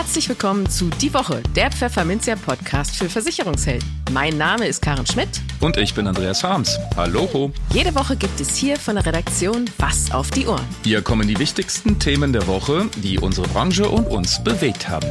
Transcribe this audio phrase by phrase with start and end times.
[0.00, 3.86] Herzlich willkommen zu Die Woche, der Pfefferminzia Podcast für Versicherungshelden.
[4.12, 5.28] Mein Name ist Karen Schmidt.
[5.60, 6.78] Und ich bin Andreas Harms.
[6.96, 7.52] Hallo.
[7.74, 10.64] Jede Woche gibt es hier von der Redaktion Was auf die Ohren.
[10.84, 15.06] Hier kommen die wichtigsten Themen der Woche, die unsere Branche und uns bewegt haben.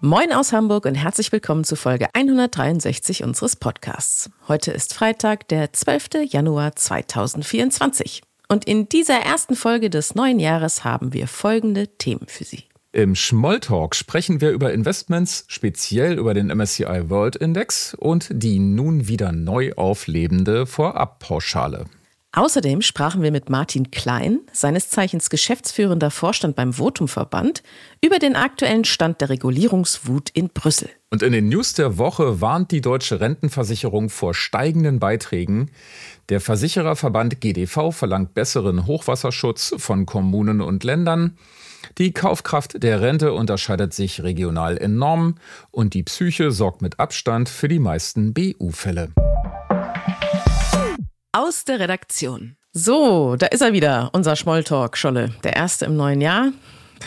[0.00, 4.30] Moin aus Hamburg und herzlich willkommen zu Folge 163 unseres Podcasts.
[4.46, 6.30] Heute ist Freitag, der 12.
[6.30, 8.22] Januar 2024.
[8.48, 12.62] Und in dieser ersten Folge des neuen Jahres haben wir folgende Themen für Sie.
[12.92, 19.08] Im Schmolltalk sprechen wir über Investments, speziell über den MSCI World Index und die nun
[19.08, 21.86] wieder neu auflebende Vorabpauschale.
[22.32, 27.62] Außerdem sprachen wir mit Martin Klein, seines Zeichens geschäftsführender Vorstand beim Votumverband,
[28.04, 30.90] über den aktuellen Stand der Regulierungswut in Brüssel.
[31.10, 35.70] Und in den News der Woche warnt die deutsche Rentenversicherung vor steigenden Beiträgen.
[36.28, 41.38] Der Versichererverband GDV verlangt besseren Hochwasserschutz von Kommunen und Ländern.
[41.96, 45.36] Die Kaufkraft der Rente unterscheidet sich regional enorm
[45.70, 49.08] und die Psyche sorgt mit Abstand für die meisten BU-Fälle
[51.38, 52.56] aus der Redaktion.
[52.72, 55.32] So, da ist er wieder, unser Schmolltalk, Scholle.
[55.44, 56.50] Der erste im neuen Jahr.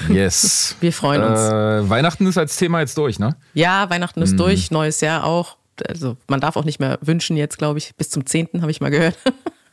[0.08, 0.78] Yes.
[0.80, 1.40] Wir freuen uns.
[1.40, 3.36] Äh, Weihnachten ist als Thema jetzt durch, ne?
[3.54, 4.38] Ja, Weihnachten ist mm.
[4.38, 5.58] durch, neues Jahr auch.
[5.86, 7.94] Also man darf auch nicht mehr wünschen jetzt, glaube ich.
[7.96, 8.62] Bis zum 10.
[8.62, 9.18] habe ich mal gehört.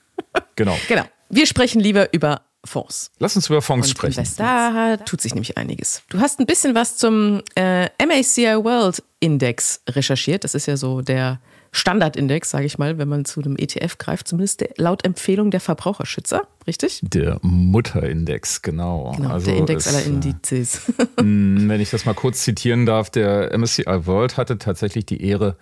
[0.56, 0.77] genau.
[0.89, 1.05] Genau.
[1.28, 3.12] Wir sprechen lieber über Fonds.
[3.20, 4.25] Lass uns über Fonds Und sprechen.
[4.39, 6.03] Da tut sich nämlich einiges.
[6.09, 10.43] Du hast ein bisschen was zum äh, MACI World Index recherchiert.
[10.43, 11.39] Das ist ja so der
[11.72, 16.48] Standardindex, sage ich mal, wenn man zu einem ETF greift, zumindest laut Empfehlung der Verbraucherschützer,
[16.66, 17.00] richtig?
[17.02, 19.12] Der Mutterindex, genau.
[19.16, 20.83] genau also der Index aller äh, Indizes.
[21.20, 25.56] Mm, wenn ich das mal kurz zitieren darf, der MSCI World hatte tatsächlich die Ehre,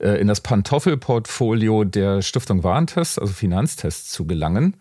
[0.00, 4.76] äh, in das Pantoffelportfolio der Stiftung Warentest, also Finanztest, zu gelangen.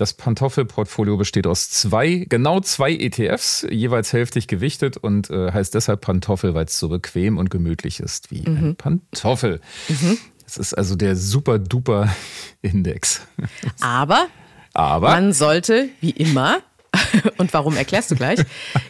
[0.00, 6.00] Das Pantoffelportfolio besteht aus zwei, genau zwei ETFs, jeweils hälftig gewichtet und äh, heißt deshalb
[6.00, 8.56] Pantoffel, weil es so bequem und gemütlich ist wie mhm.
[8.56, 9.60] ein Pantoffel.
[9.88, 10.16] Mhm.
[10.42, 12.08] Das ist also der super duper
[12.62, 13.20] Index.
[13.82, 14.28] Aber,
[14.72, 16.60] Aber man sollte, wie immer,
[17.36, 18.40] und warum erklärst du gleich,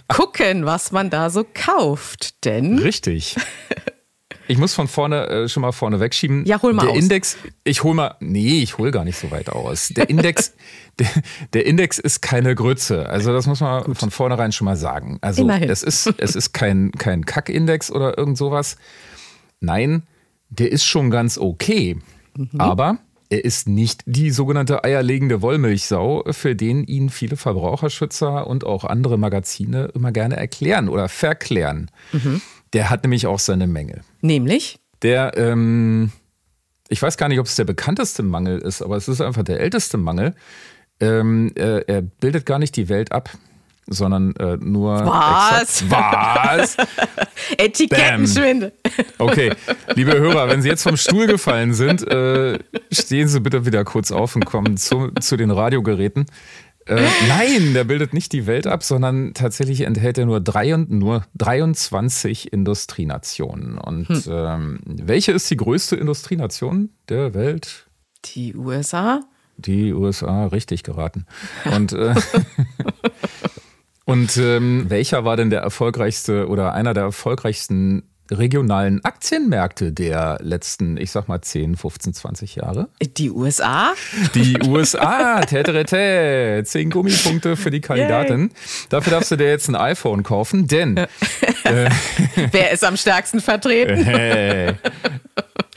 [0.07, 2.45] gucken, was man da so kauft.
[2.45, 2.79] Denn.
[2.79, 3.34] Richtig.
[4.51, 6.45] Ich muss von vorne äh, schon mal vorne wegschieben.
[6.45, 6.99] Ja, hol mal der aus.
[6.99, 9.91] Index, ich hol mal, nee, ich hol gar nicht so weit aus.
[9.91, 10.55] Der Index,
[11.55, 13.09] der, Index ist keine Grütze.
[13.09, 13.99] Also das muss man Gut.
[13.99, 15.19] von vornherein schon mal sagen.
[15.21, 15.71] Also Immerhin.
[15.71, 18.77] es ist, es ist kein, kein Kack-Index oder irgend sowas.
[19.60, 20.05] Nein,
[20.49, 21.99] der ist schon ganz okay.
[22.37, 22.60] Mhm.
[22.60, 22.99] Aber
[23.31, 29.19] er ist nicht die sogenannte eierlegende Wollmilchsau, für den ihn viele Verbraucherschützer und auch andere
[29.19, 31.91] Magazine immer gerne erklären oder verklären.
[32.12, 32.43] Mhm.
[32.72, 34.03] Der hat nämlich auch seine Mängel.
[34.21, 34.81] Nämlich?
[35.03, 36.10] Der, ähm,
[36.89, 39.60] ich weiß gar nicht, ob es der bekannteste Mangel ist, aber es ist einfach der
[39.60, 40.34] älteste Mangel.
[41.00, 43.31] Ähm, äh, er bildet gar nicht die Welt ab,
[43.87, 45.05] sondern äh, nur.
[45.06, 45.83] Was?
[45.83, 46.77] Exakt, was?
[47.59, 48.72] Etikettenschwindel.
[49.19, 49.53] Okay,
[49.94, 52.59] liebe Hörer, wenn Sie jetzt vom Stuhl gefallen sind, äh,
[52.93, 56.27] stehen Sie bitte wieder kurz auf und kommen zu, zu den Radiogeräten.
[56.87, 60.91] Äh, nein, der bildet nicht die Welt ab, sondern tatsächlich enthält er nur, drei und,
[60.91, 63.78] nur 23 Industrienationen.
[63.78, 64.22] Und hm.
[64.28, 67.87] ähm, welche ist die größte Industrienation der Welt?
[68.34, 69.21] Die USA.
[69.60, 71.26] Die USA, richtig geraten.
[71.75, 72.15] Und, äh,
[74.04, 80.97] und ähm, welcher war denn der erfolgreichste oder einer der erfolgreichsten regionalen Aktienmärkte der letzten,
[80.97, 82.88] ich sag mal, 10, 15, 20 Jahre?
[83.16, 83.93] Die USA?
[84.34, 88.41] Die USA, täterete, 10 Gummipunkte für die Kandidatin.
[88.42, 88.50] Yay.
[88.88, 90.97] Dafür darfst du dir jetzt ein iPhone kaufen, denn...
[90.97, 91.09] äh,
[92.53, 94.04] Wer ist am stärksten vertreten?
[94.04, 94.75] Hey.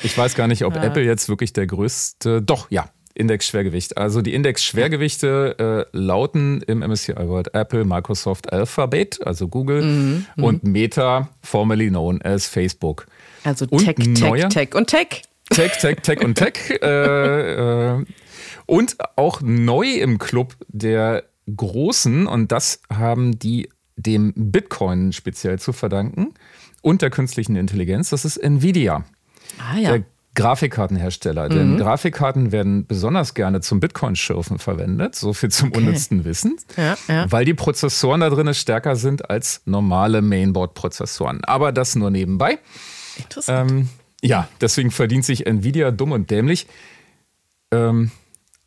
[0.02, 0.84] Ich weiß gar nicht, ob ja.
[0.84, 2.42] Apple jetzt wirklich der größte...
[2.42, 3.98] Doch, ja, Index-Schwergewicht.
[3.98, 10.44] Also die Index-Schwergewichte äh, lauten im MSCI World Apple, Microsoft, Alphabet, also Google mhm, mhm,
[10.44, 13.06] und Meta, formerly known as Facebook.
[13.44, 15.22] Also und Tech, Tech, Tech und Tech.
[15.50, 16.54] Tech, Tech, Tech und Tech.
[16.82, 18.06] äh, äh,
[18.66, 21.24] und auch neu im Club der
[21.54, 26.34] Großen, und das haben die dem Bitcoin speziell zu verdanken
[26.82, 29.06] und der künstlichen Intelligenz, das ist Nvidia.
[29.60, 29.98] Ah ja.
[29.98, 31.46] Der Grafikkartenhersteller.
[31.46, 31.54] Mhm.
[31.54, 35.80] Denn Grafikkarten werden besonders gerne zum Bitcoin-Schürfen verwendet, so viel zum okay.
[35.80, 37.32] unnützten Wissen, ja, ja.
[37.32, 41.44] weil die Prozessoren da drin stärker sind als normale Mainboard-Prozessoren.
[41.44, 42.60] Aber das nur nebenbei.
[43.18, 43.72] Interessant.
[43.72, 43.90] Ähm,
[44.22, 46.68] ja, deswegen verdient sich Nvidia dumm und dämlich
[47.72, 48.12] ähm,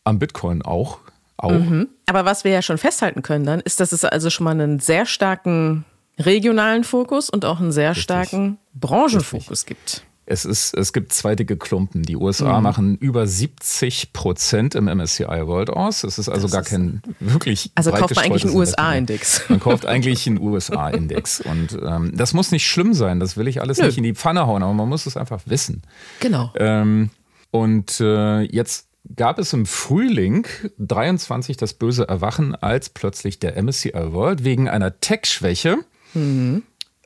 [0.04, 0.98] am Bitcoin auch.
[1.36, 1.50] auch.
[1.50, 1.88] Mhm.
[2.06, 4.78] Aber was wir ja schon festhalten können dann, ist, dass es also schon mal einen
[4.78, 5.84] sehr starken
[6.18, 8.04] regionalen Fokus und auch einen sehr Richtig.
[8.04, 9.66] starken Branchenfokus Richtig.
[9.66, 10.05] gibt.
[10.28, 12.02] Es, ist, es gibt zwei dicke Klumpen.
[12.02, 12.62] Die USA mhm.
[12.64, 16.02] machen über 70 Prozent im MSCI World aus.
[16.02, 17.70] Es ist also das gar ist kein wirklich.
[17.76, 19.48] Also kauft man eigentlich einen USA-Index.
[19.48, 21.40] Man kauft eigentlich einen USA-Index.
[21.42, 23.20] Und ähm, das muss nicht schlimm sein.
[23.20, 23.86] Das will ich alles Nö.
[23.86, 25.82] nicht in die Pfanne hauen, aber man muss es einfach wissen.
[26.18, 26.52] Genau.
[26.56, 27.10] Ähm,
[27.52, 30.46] und äh, jetzt gab es im Frühling
[30.78, 35.78] 23 das böse Erwachen, als plötzlich der MSCI World wegen einer Tech-Schwäche
[36.14, 36.64] mhm.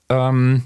[0.09, 0.63] ähm,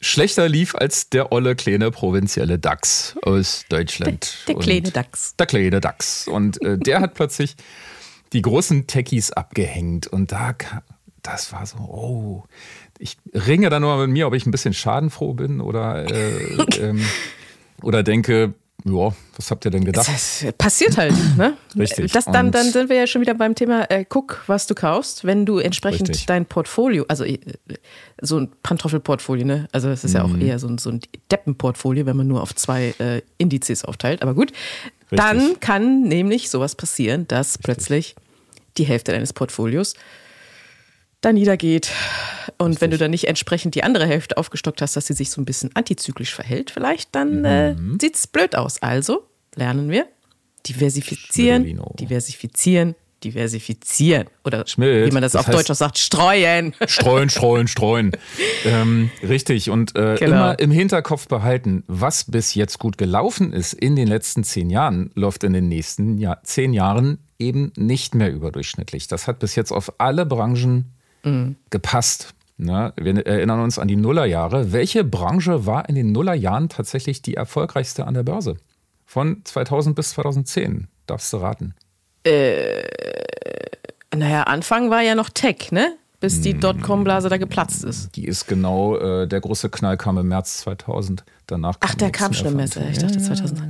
[0.00, 4.38] schlechter lief als der olle kleine provinzielle DAX aus Deutschland.
[4.46, 5.36] Der, der kleine DAX.
[5.36, 6.28] Der kleine DAX.
[6.28, 7.56] Und äh, der hat plötzlich
[8.32, 10.06] die großen Techies abgehängt.
[10.06, 10.54] Und da
[11.22, 12.44] das war so, oh,
[12.98, 17.04] ich ringe dann nur mit mir, ob ich ein bisschen schadenfroh bin oder, äh, ähm,
[17.82, 18.54] oder denke,
[18.84, 20.06] ja, was habt ihr denn gedacht?
[20.06, 21.56] Das passiert halt, ne?
[21.76, 22.12] Richtig.
[22.12, 25.24] Das, dann, dann sind wir ja schon wieder beim Thema, äh, guck, was du kaufst,
[25.24, 26.26] wenn du entsprechend Richtig.
[26.26, 27.38] dein Portfolio, also äh,
[28.20, 29.68] so ein Pantoffelportfolio, ne?
[29.72, 30.16] Also es ist mhm.
[30.16, 30.40] ja auch mhm.
[30.40, 31.00] eher so ein, so ein
[31.32, 34.22] Deppenportfolio, wenn man nur auf zwei äh, Indizes aufteilt.
[34.22, 34.52] Aber gut,
[35.10, 35.18] Richtig.
[35.18, 37.64] dann kann nämlich sowas passieren, dass Richtig.
[37.64, 38.16] plötzlich
[38.76, 39.94] die Hälfte deines Portfolios
[41.26, 41.92] da niedergeht.
[42.58, 42.80] Und Richtig.
[42.80, 45.44] wenn du dann nicht entsprechend die andere Hälfte aufgestockt hast, dass sie sich so ein
[45.44, 47.96] bisschen antizyklisch verhält, vielleicht, dann äh, mhm.
[47.96, 48.80] äh, sieht es blöd aus.
[48.80, 50.06] Also lernen wir
[50.66, 54.26] diversifizieren, diversifizieren, diversifizieren.
[54.44, 56.74] Oder Schmidt, wie man das, das auf Deutsch auch sagt, streuen.
[56.86, 58.12] Streuen, streuen, streuen.
[58.64, 59.70] ähm, richtig.
[59.70, 60.36] Und äh, genau.
[60.36, 65.10] immer im Hinterkopf behalten, was bis jetzt gut gelaufen ist in den letzten zehn Jahren,
[65.14, 69.08] läuft in den nächsten Jahr, zehn Jahren eben nicht mehr überdurchschnittlich.
[69.08, 70.95] Das hat bis jetzt auf alle Branchen
[71.26, 71.56] mhm.
[71.70, 72.34] gepasst.
[72.58, 74.72] Na, wir erinnern uns an die Nullerjahre.
[74.72, 78.56] Welche Branche war in den Nullerjahren tatsächlich die erfolgreichste an der Börse?
[79.04, 81.74] Von 2000 bis 2010, darfst du raten.
[82.24, 82.82] Äh,
[84.14, 85.96] naja, Anfang war ja noch Tech, ne?
[86.18, 86.60] Bis die hm.
[86.60, 88.16] Dotcom-Blase da geplatzt ist.
[88.16, 91.24] Die ist genau, äh, der große Knall kam im März 2000.
[91.46, 92.76] Danach Ach, der kam schon im März.
[92.76, 93.62] Ich dachte 2000.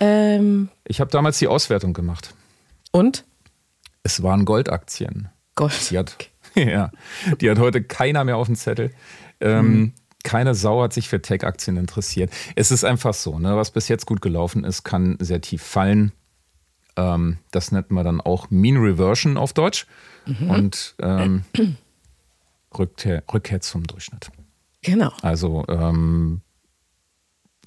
[0.00, 2.34] Ähm, ich habe damals die Auswertung gemacht.
[2.90, 3.24] Und?
[4.02, 5.28] Es waren Goldaktien.
[5.56, 5.90] Gold.
[5.90, 6.29] Die hat,
[6.70, 6.90] ja,
[7.40, 8.92] die hat heute keiner mehr auf dem Zettel.
[9.40, 9.92] Ähm, mhm.
[10.22, 12.30] Keine Sau hat sich für Tech-Aktien interessiert.
[12.54, 13.56] Es ist einfach so, ne?
[13.56, 16.12] was bis jetzt gut gelaufen ist, kann sehr tief fallen.
[16.96, 19.86] Ähm, das nennt man dann auch Mean Reversion auf Deutsch.
[20.26, 20.50] Mhm.
[20.50, 21.44] Und ähm,
[22.78, 24.30] Rückkehr, Rückkehr zum Durchschnitt.
[24.82, 25.12] Genau.
[25.22, 26.42] Also, ähm,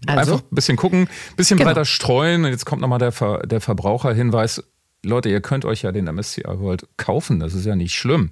[0.06, 1.70] also, einfach ein bisschen gucken, ein bisschen genau.
[1.70, 2.46] breiter streuen.
[2.46, 4.64] Und jetzt kommt nochmal der, Ver, der Verbraucherhinweis.
[5.04, 8.30] Leute, ihr könnt euch ja den MSCI World kaufen, das ist ja nicht schlimm.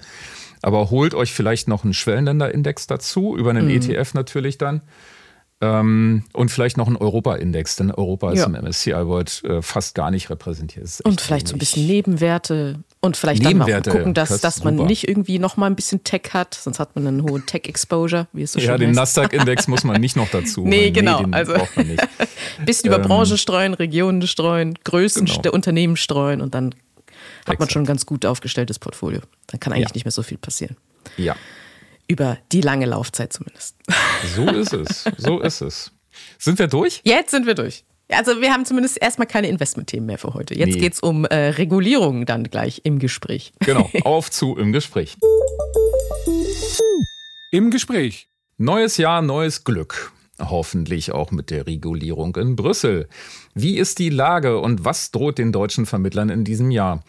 [0.61, 3.71] Aber holt euch vielleicht noch einen Schwellenländerindex dazu, über einen mhm.
[3.71, 4.81] ETF natürlich dann.
[5.59, 8.45] Ähm, und vielleicht noch einen Europa-Index, denn Europa ist ja.
[8.45, 11.01] im MSCI World äh, fast gar nicht repräsentiert.
[11.03, 14.77] Und vielleicht so ein bisschen Nebenwerte und vielleicht dann auch gucken, dass, das dass man
[14.77, 14.87] super.
[14.87, 18.43] nicht irgendwie noch mal ein bisschen Tech hat, sonst hat man einen hohen Tech-Exposure, wie
[18.43, 20.65] es so Ja, den Nasdaq-Index muss man nicht noch dazu.
[20.65, 21.23] nee, genau.
[21.23, 21.97] Nee, also ein
[22.65, 25.41] bisschen über ähm, Branchen streuen, Regionen streuen, Größen genau.
[25.41, 26.75] der Unternehmen streuen und dann hat
[27.41, 27.59] Exakt.
[27.59, 29.21] man schon ein ganz gut aufgestelltes Portfolio.
[29.47, 29.95] Dann kann eigentlich ja.
[29.95, 30.77] nicht mehr so viel passieren.
[31.17, 31.35] Ja.
[32.07, 33.77] Über die lange Laufzeit zumindest.
[34.35, 35.05] So ist es.
[35.17, 35.91] So ist es.
[36.37, 37.01] Sind wir durch?
[37.03, 37.83] Jetzt sind wir durch.
[38.11, 40.55] Also wir haben zumindest erstmal keine Investmentthemen mehr für heute.
[40.55, 40.79] Jetzt nee.
[40.79, 43.53] geht es um äh, Regulierung dann gleich im Gespräch.
[43.59, 45.17] Genau, auf zu im Gespräch.
[47.51, 48.27] Im Gespräch.
[48.57, 50.11] Neues Jahr, neues Glück.
[50.39, 53.07] Hoffentlich auch mit der Regulierung in Brüssel.
[53.53, 57.03] Wie ist die Lage und was droht den deutschen Vermittlern in diesem Jahr?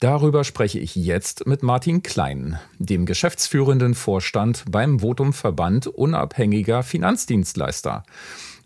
[0.00, 8.02] Darüber spreche ich jetzt mit Martin Klein, dem geschäftsführenden Vorstand beim Votum Verband unabhängiger Finanzdienstleister.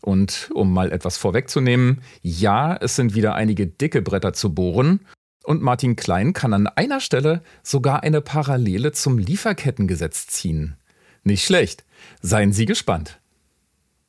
[0.02, 5.00] Und um mal etwas vorwegzunehmen, ja, es sind wieder einige dicke Bretter zu bohren.
[5.44, 10.76] Und Martin Klein kann an einer Stelle sogar eine Parallele zum Lieferkettengesetz ziehen.
[11.22, 11.84] Nicht schlecht.
[12.20, 13.20] Seien Sie gespannt.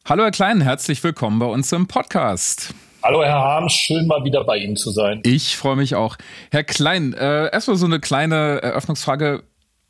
[0.05, 2.73] Hallo Herr Klein, herzlich willkommen bei uns im Podcast.
[3.03, 5.21] Hallo Herr Harms, schön mal wieder bei Ihnen zu sein.
[5.23, 6.17] Ich freue mich auch.
[6.51, 9.43] Herr Klein, äh, erstmal so eine kleine Eröffnungsfrage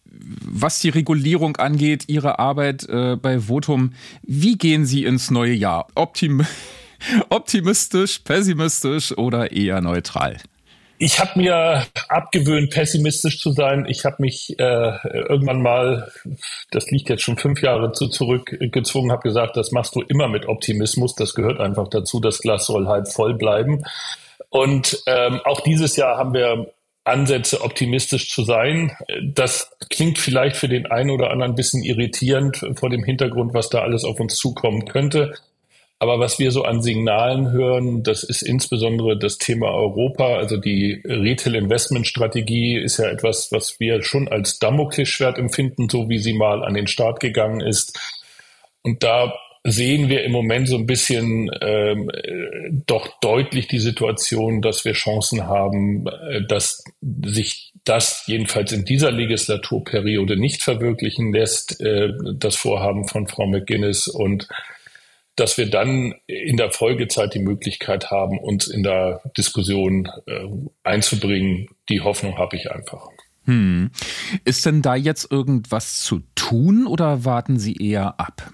[0.09, 5.87] was die Regulierung angeht, Ihre Arbeit äh, bei Votum, wie gehen Sie ins neue Jahr?
[5.95, 6.45] Optim
[7.29, 10.37] optimistisch, pessimistisch oder eher neutral?
[10.99, 13.85] Ich habe mir abgewöhnt, pessimistisch zu sein.
[13.87, 16.11] Ich habe mich äh, irgendwann mal,
[16.71, 20.47] das liegt jetzt schon fünf Jahre zu, zurückgezwungen, habe gesagt, das machst du immer mit
[20.47, 21.13] Optimismus.
[21.13, 22.19] Das gehört einfach dazu.
[22.19, 23.83] Das Glas soll halb voll bleiben.
[24.49, 26.73] Und ähm, auch dieses Jahr haben wir
[27.07, 28.95] Ansätze, optimistisch zu sein.
[29.21, 33.69] Das klingt vielleicht für den einen oder anderen ein bisschen irritierend vor dem Hintergrund, was
[33.69, 35.33] da alles auf uns zukommen könnte.
[35.99, 40.37] Aber was wir so an Signalen hören, das ist insbesondere das Thema Europa.
[40.37, 46.33] Also die Retail-Investment-Strategie ist ja etwas, was wir schon als Damoklesschwert empfinden, so wie sie
[46.33, 47.97] mal an den Start gegangen ist.
[48.83, 49.33] Und da
[49.69, 52.09] sehen wir im Moment so ein bisschen ähm,
[52.85, 59.11] doch deutlich die Situation, dass wir Chancen haben, äh, dass sich das jedenfalls in dieser
[59.11, 64.47] Legislaturperiode nicht verwirklichen lässt, äh, das Vorhaben von Frau McGuinness und
[65.35, 70.45] dass wir dann in der Folgezeit die Möglichkeit haben, uns in der Diskussion äh,
[70.83, 71.67] einzubringen.
[71.89, 73.09] Die Hoffnung habe ich einfach.
[73.43, 73.91] Hm.
[74.45, 78.49] Ist denn da jetzt irgendwas zu tun oder warten Sie eher ab?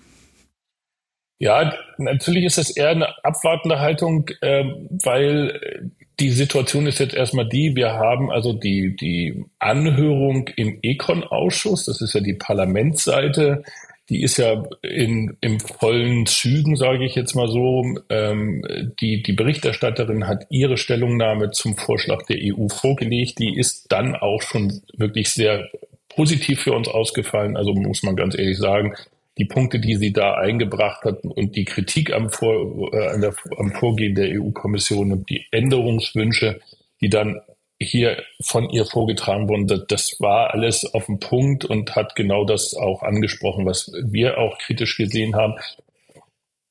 [1.43, 4.63] Ja, natürlich ist es eher eine abwartende Haltung, äh,
[5.03, 11.83] weil die Situation ist jetzt erstmal die, wir haben also die, die Anhörung im Econ-Ausschuss,
[11.83, 13.63] das ist ja die Parlamentsseite,
[14.07, 17.93] die ist ja in, im vollen Zügen, sage ich jetzt mal so.
[18.09, 18.63] Ähm,
[19.01, 23.39] die, die Berichterstatterin hat ihre Stellungnahme zum Vorschlag der EU vorgelegt.
[23.39, 25.67] Die ist dann auch schon wirklich sehr
[26.07, 27.57] positiv für uns ausgefallen.
[27.57, 28.93] Also muss man ganz ehrlich sagen,
[29.37, 33.71] die Punkte, die sie da eingebracht hat und die Kritik am, Vor, äh, der, am
[33.71, 36.59] Vorgehen der EU-Kommission und die Änderungswünsche,
[37.01, 37.41] die dann
[37.79, 42.45] hier von ihr vorgetragen wurden, das, das war alles auf dem Punkt und hat genau
[42.45, 45.55] das auch angesprochen, was wir auch kritisch gesehen haben.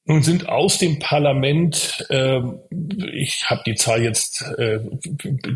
[0.04, 2.40] Nun sind aus dem Parlament, äh,
[3.12, 4.80] ich habe die Zahl jetzt äh,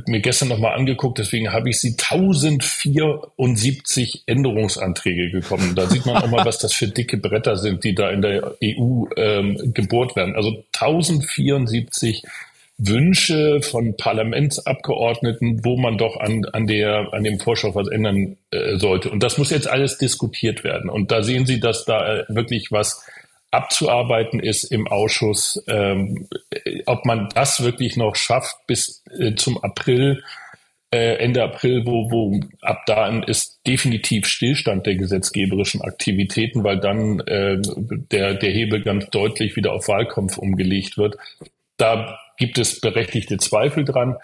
[0.06, 5.74] mir gestern nochmal angeguckt, deswegen habe ich sie 1074 Änderungsanträge gekommen.
[5.74, 8.54] Da sieht man auch mal, was das für dicke Bretter sind, die da in der
[8.62, 10.36] EU ähm, gebohrt werden.
[10.36, 12.22] Also 1074
[12.78, 18.76] Wünsche von Parlamentsabgeordneten, wo man doch an, an, der, an dem Vorschlag was ändern äh,
[18.76, 19.10] sollte.
[19.10, 20.90] Und das muss jetzt alles diskutiert werden.
[20.90, 23.02] Und da sehen Sie, dass da äh, wirklich was
[23.56, 26.28] abzuarbeiten ist im Ausschuss, ähm,
[26.86, 30.22] ob man das wirklich noch schafft bis äh, zum April,
[30.92, 37.20] äh, Ende April, wo, wo ab da ist definitiv Stillstand der gesetzgeberischen Aktivitäten, weil dann
[37.20, 37.56] äh,
[38.12, 41.16] der, der Hebel ganz deutlich wieder auf Wahlkampf umgelegt wird.
[41.76, 44.16] Da gibt es berechtigte Zweifel dran.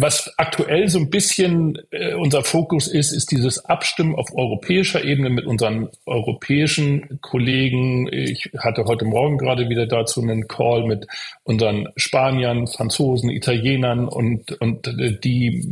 [0.00, 5.28] Was aktuell so ein bisschen äh, unser Fokus ist, ist dieses Abstimmen auf europäischer Ebene
[5.28, 8.08] mit unseren europäischen Kollegen.
[8.12, 11.08] Ich hatte heute Morgen gerade wieder dazu einen Call mit
[11.42, 15.66] unseren Spaniern, Franzosen, Italienern und, und äh, die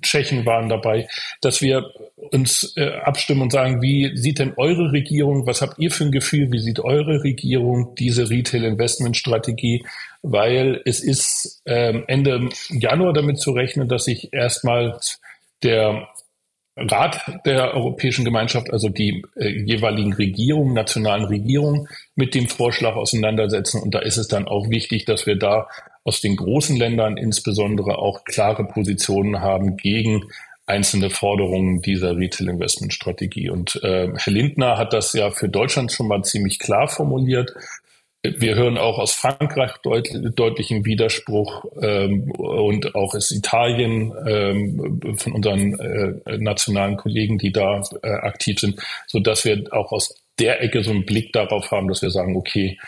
[0.00, 1.06] Tschechen waren dabei,
[1.42, 1.90] dass wir
[2.30, 6.12] uns äh, abstimmen und sagen, wie sieht denn eure Regierung, was habt ihr für ein
[6.12, 9.84] Gefühl, wie sieht eure Regierung diese Retail-Investment-Strategie
[10.30, 14.98] weil es ist ähm, Ende Januar damit zu rechnen, dass sich erstmal
[15.62, 16.08] der
[16.76, 23.82] Rat der Europäischen Gemeinschaft, also die äh, jeweiligen Regierungen, nationalen Regierungen, mit dem Vorschlag auseinandersetzen.
[23.82, 25.66] Und da ist es dann auch wichtig, dass wir da
[26.04, 30.24] aus den großen Ländern insbesondere auch klare Positionen haben gegen
[30.66, 33.48] einzelne Forderungen dieser Retail-Investment-Strategie.
[33.48, 37.54] Und äh, Herr Lindner hat das ja für Deutschland schon mal ziemlich klar formuliert.
[38.38, 45.32] Wir hören auch aus Frankreich deut deutlichen Widerspruch ähm, und auch aus Italien ähm, von
[45.32, 50.62] unseren äh, nationalen Kollegen, die da äh, aktiv sind, so dass wir auch aus der
[50.62, 52.78] Ecke so einen Blick darauf haben, dass wir sagen, okay,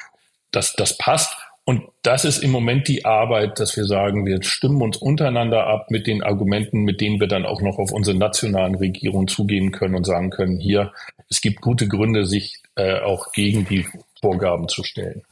[0.50, 1.36] das, das passt.
[1.64, 5.90] Und das ist im Moment die Arbeit, dass wir sagen, wir stimmen uns untereinander ab
[5.90, 9.94] mit den Argumenten, mit denen wir dann auch noch auf unsere nationalen Regierungen zugehen können
[9.94, 10.92] und sagen können, hier,
[11.28, 13.86] es gibt gute Gründe, sich äh, auch gegen die
[14.20, 15.22] Vorgaben zu stellen.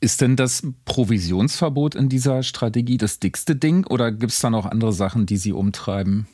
[0.00, 4.66] Ist denn das Provisionsverbot in dieser Strategie das dickste Ding oder gibt es da noch
[4.66, 6.26] andere Sachen, die Sie umtreiben?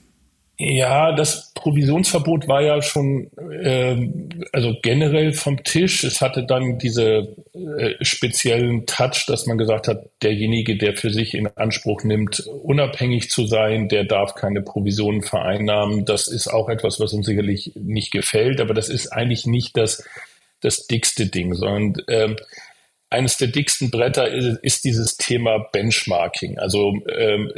[0.61, 3.30] Ja, das Provisionsverbot war ja schon
[3.62, 4.11] äh,
[4.52, 6.02] also generell vom Tisch.
[6.02, 11.35] Es hatte dann diese äh, speziellen Touch, dass man gesagt hat, derjenige, der für sich
[11.35, 16.04] in Anspruch nimmt, unabhängig zu sein, der darf keine Provisionen vereinnahmen.
[16.04, 20.02] Das ist auch etwas, was uns sicherlich nicht gefällt, aber das ist eigentlich nicht das
[20.61, 22.37] das dickste Ding, sondern ähm,
[23.10, 26.58] eines der dicksten Bretter ist, ist dieses Thema Benchmarking.
[26.58, 27.52] Also ähm,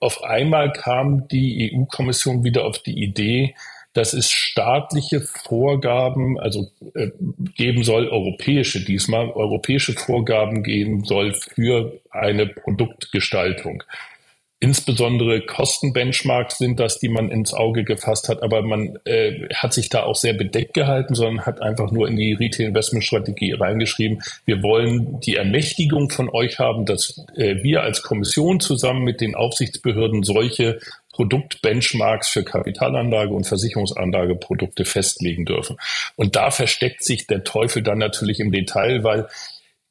[0.00, 3.54] auf einmal kam die EU-Kommission wieder auf die Idee,
[3.92, 7.10] dass es staatliche Vorgaben, also äh,
[7.54, 13.84] geben soll, europäische diesmal, europäische Vorgaben geben soll für eine Produktgestaltung.
[14.64, 19.90] Insbesondere Kostenbenchmarks sind das, die man ins Auge gefasst hat, aber man äh, hat sich
[19.90, 25.20] da auch sehr bedeckt gehalten, sondern hat einfach nur in die Retail-Investment-Strategie reingeschrieben, wir wollen
[25.20, 30.78] die Ermächtigung von euch haben, dass äh, wir als Kommission zusammen mit den Aufsichtsbehörden solche
[31.12, 35.76] Produktbenchmarks für Kapitalanlage und Versicherungsanlageprodukte festlegen dürfen.
[36.16, 39.28] Und da versteckt sich der Teufel dann natürlich im Detail, weil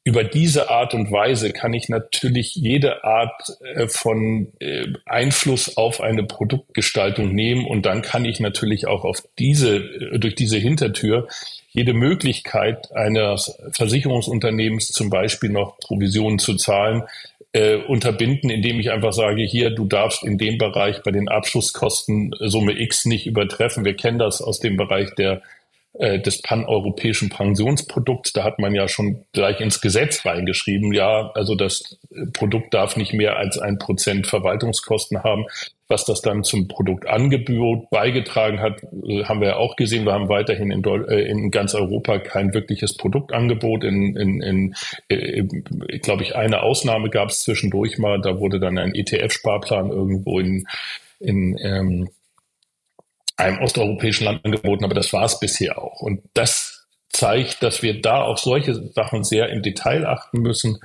[0.06, 6.02] über diese Art und Weise kann ich natürlich jede Art äh, von äh, Einfluss auf
[6.02, 11.26] eine Produktgestaltung nehmen und dann kann ich natürlich auch auf diese, äh, durch diese Hintertür
[11.72, 17.02] jede Möglichkeit eines Versicherungsunternehmens zum Beispiel noch Provisionen zu zahlen,
[17.52, 22.34] äh, unterbinden, indem ich einfach sage, hier, du darfst in dem Bereich bei den Abschlusskosten
[22.40, 23.84] Summe X nicht übertreffen.
[23.84, 25.40] Wir kennen das aus dem Bereich der
[25.94, 28.32] äh, des paneuropäischen Pensionsprodukts.
[28.32, 31.98] Da hat man ja schon gleich ins Gesetz reingeschrieben, ja, also das
[32.32, 35.46] Produkt darf nicht mehr als ein Prozent Verwaltungskosten haben.
[35.86, 40.04] Was das dann zum Produktangebot beigetragen hat, äh, haben wir ja auch gesehen.
[40.04, 43.84] Wir haben weiterhin in, äh, in ganz Europa kein wirkliches Produktangebot.
[43.84, 44.74] In, in, in
[45.08, 45.44] äh,
[45.98, 48.20] glaube ich, eine Ausnahme gab es zwischendurch mal.
[48.20, 50.66] Da wurde dann ein ETF-Sparplan irgendwo in,
[51.20, 52.08] in ähm,
[53.36, 56.00] einem osteuropäischen Land angeboten, aber das war es bisher auch.
[56.00, 60.78] Und das zeigt, dass wir da auf solche Sachen sehr im Detail achten müssen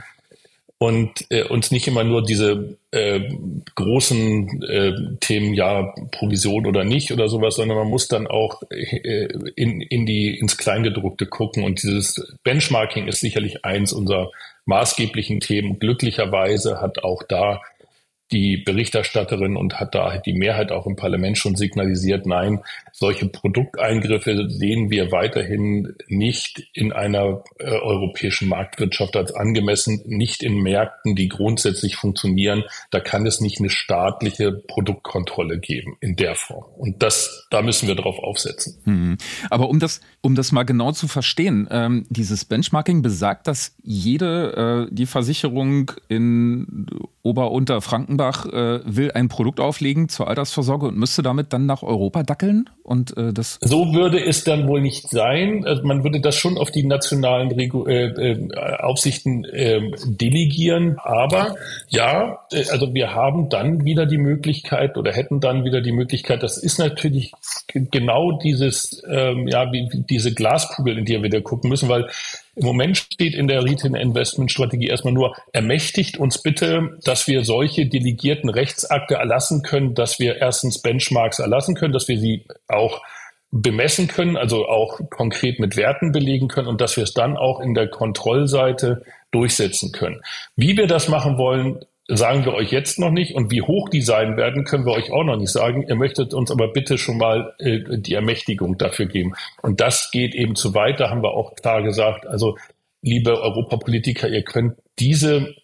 [0.80, 3.30] und äh, uns nicht immer nur diese äh,
[3.76, 9.28] großen äh, Themen, ja, Provision oder nicht oder sowas, sondern man muss dann auch äh,
[9.56, 11.66] in, in die, ins Kleingedruckte gucken.
[11.66, 14.32] Und dieses Benchmarking ist sicherlich eins unserer
[14.66, 15.80] maßgeblichen Themen.
[15.80, 17.62] Glücklicherweise hat auch da
[18.32, 24.50] die Berichterstatterin und hat da die Mehrheit auch im Parlament schon signalisiert, nein, solche Produkteingriffe
[24.50, 31.30] sehen wir weiterhin nicht in einer äh, europäischen Marktwirtschaft als angemessen, nicht in Märkten, die
[31.30, 32.64] grundsätzlich funktionieren.
[32.92, 36.66] Da kann es nicht eine staatliche Produktkontrolle geben in der Form.
[36.78, 38.78] Und das, da müssen wir drauf aufsetzen.
[38.84, 39.18] Hm.
[39.50, 44.88] Aber um das, um das mal genau zu verstehen, ähm, dieses Benchmarking besagt, dass jede
[44.90, 46.88] äh, die Versicherung in
[47.24, 47.82] Ober-Unter
[48.20, 52.70] Frankenbach äh, will ein Produkt auflegen zur Altersvorsorge und müsste damit dann nach Europa dackeln?
[52.84, 55.64] Und äh, das so würde es dann wohl nicht sein.
[55.66, 58.50] Also man würde das schon auf die nationalen Regu äh, äh,
[58.80, 60.98] Aufsichten äh, delegieren.
[61.04, 61.56] Aber
[61.88, 66.44] ja, äh, also wir haben dann wieder die Möglichkeit oder hätten dann wieder die Möglichkeit.
[66.44, 67.32] Das ist natürlich
[67.68, 72.10] genau dieses, ähm, ja, wie diese Glaskugel, in die wir wieder gucken müssen, weil
[72.56, 77.44] im Moment steht in der Retail Investment Strategie erstmal nur, ermächtigt uns bitte, dass wir
[77.44, 83.02] solche delegierten Rechtsakte erlassen können, dass wir erstens Benchmarks erlassen können, dass wir sie auch
[83.52, 87.60] bemessen können, also auch konkret mit Werten belegen können und dass wir es dann auch
[87.60, 90.22] in der Kontrollseite durchsetzen können.
[90.56, 93.36] Wie wir das machen wollen, sagen wir euch jetzt noch nicht.
[93.36, 95.86] Und wie hoch die sein werden, können wir euch auch noch nicht sagen.
[95.88, 99.34] Ihr möchtet uns aber bitte schon mal äh, die Ermächtigung dafür geben.
[99.62, 101.00] Und das geht eben zu weit.
[101.00, 102.58] Da haben wir auch klar gesagt, also
[103.02, 105.56] liebe Europapolitiker, ihr könnt diese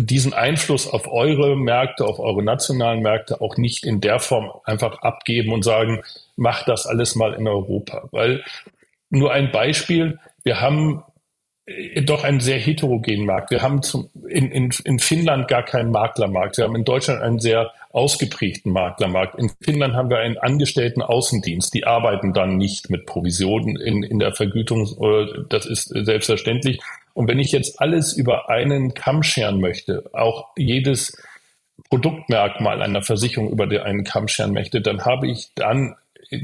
[0.00, 5.02] diesen Einfluss auf eure Märkte, auf eure nationalen Märkte auch nicht in der Form einfach
[5.02, 6.02] abgeben und sagen,
[6.36, 8.08] macht das alles mal in Europa.
[8.12, 8.44] Weil
[9.10, 11.02] nur ein Beispiel, wir haben
[12.02, 13.50] doch einen sehr heterogenen Markt.
[13.50, 16.56] Wir haben zum, in, in, in Finnland gar keinen Maklermarkt.
[16.56, 19.38] Wir haben in Deutschland einen sehr ausgeprägten Maklermarkt.
[19.38, 21.74] In Finnland haben wir einen angestellten Außendienst.
[21.74, 24.88] Die arbeiten dann nicht mit Provisionen in, in der Vergütung.
[25.48, 26.80] Das ist selbstverständlich.
[27.12, 31.20] Und wenn ich jetzt alles über einen Kamm scheren möchte, auch jedes
[31.90, 35.96] Produktmerkmal einer Versicherung über einen Kamm scheren möchte, dann habe ich dann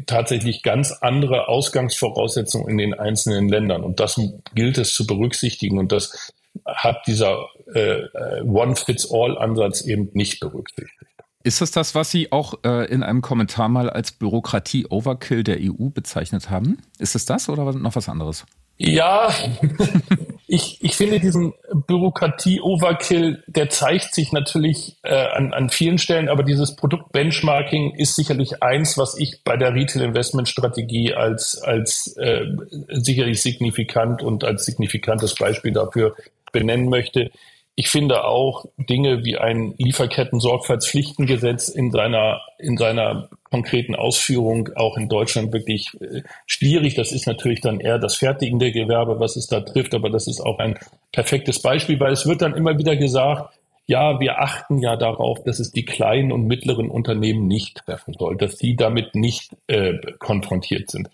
[0.07, 3.83] tatsächlich ganz andere Ausgangsvoraussetzungen in den einzelnen Ländern.
[3.83, 4.21] Und das
[4.55, 5.79] gilt es zu berücksichtigen.
[5.79, 6.33] Und das
[6.67, 8.03] hat dieser äh,
[8.43, 11.11] One-Fits-All-Ansatz eben nicht berücksichtigt.
[11.43, 15.91] Ist das das, was Sie auch äh, in einem Kommentar mal als Bürokratie-Overkill der EU
[15.91, 16.79] bezeichnet haben?
[16.99, 18.47] Ist es das oder noch was anderes?
[18.79, 19.29] Ja,
[20.47, 26.43] ich, ich finde diesen Bürokratie-Overkill, der zeigt sich natürlich äh, an, an vielen Stellen, aber
[26.43, 32.47] dieses Produkt-Benchmarking ist sicherlich eins, was ich bei der Retail-Investment-Strategie als, als äh,
[32.89, 36.15] sicherlich signifikant und als signifikantes Beispiel dafür
[36.53, 37.31] benennen möchte.
[37.77, 45.09] Ich finde auch Dinge wie ein Lieferketten-Sorgfaltspflichtengesetz in seiner, in seiner konkreten Ausführung auch in
[45.09, 46.95] Deutschland wirklich äh, schwierig.
[46.95, 50.41] Das ist natürlich dann eher das fertigende Gewerbe, was es da trifft, aber das ist
[50.41, 50.79] auch ein
[51.11, 55.59] perfektes Beispiel, weil es wird dann immer wieder gesagt, ja, wir achten ja darauf, dass
[55.59, 60.91] es die kleinen und mittleren Unternehmen nicht treffen soll, dass sie damit nicht äh, konfrontiert
[60.91, 61.11] sind.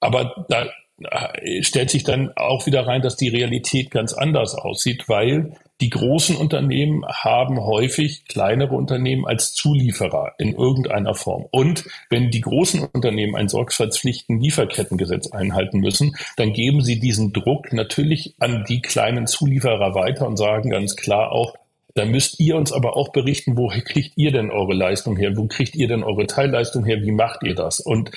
[0.00, 0.66] Aber da
[1.02, 5.90] äh, stellt sich dann auch wieder rein, dass die Realität ganz anders aussieht, weil die
[5.90, 11.46] großen Unternehmen haben häufig kleinere Unternehmen als Zulieferer in irgendeiner Form.
[11.50, 18.34] Und wenn die großen Unternehmen ein Sorgfaltspflichten-Lieferkettengesetz einhalten müssen, dann geben sie diesen Druck natürlich
[18.38, 21.54] an die kleinen Zulieferer weiter und sagen ganz klar auch,
[21.94, 25.36] da müsst ihr uns aber auch berichten, woher kriegt ihr denn eure Leistung her?
[25.36, 27.02] Wo kriegt ihr denn eure Teilleistung her?
[27.02, 27.80] Wie macht ihr das?
[27.80, 28.10] Und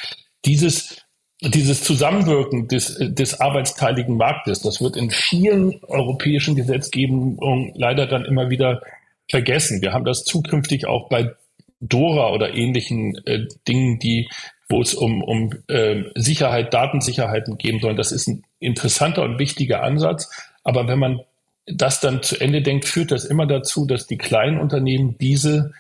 [0.46, 1.03] dieses
[1.50, 8.50] dieses Zusammenwirken des, des arbeitsteiligen Marktes, das wird in vielen europäischen Gesetzgebungen leider dann immer
[8.50, 8.82] wieder
[9.30, 9.82] vergessen.
[9.82, 11.32] Wir haben das zukünftig auch bei
[11.80, 14.30] Dora oder ähnlichen äh, Dingen, die
[14.70, 17.96] wo es um, um äh, Sicherheit, Datensicherheiten geben soll.
[17.96, 20.30] Das ist ein interessanter und wichtiger Ansatz.
[20.64, 21.20] Aber wenn man
[21.68, 25.74] das dann zu Ende denkt, führt das immer dazu, dass die kleinen Unternehmen diese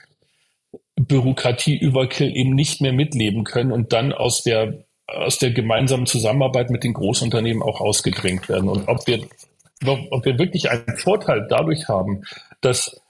[0.95, 6.83] Bürokratie-Überkill eben nicht mehr mitleben können und dann aus der aus der gemeinsamen Zusammenarbeit mit
[6.83, 8.69] den Großunternehmen auch ausgedrängt werden.
[8.69, 9.27] Und ob wir,
[10.11, 12.23] ob wir wirklich einen Vorteil dadurch haben,
[12.61, 13.01] dass